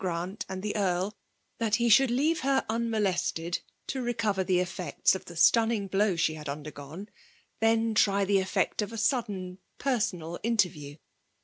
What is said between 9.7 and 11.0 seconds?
personal interview.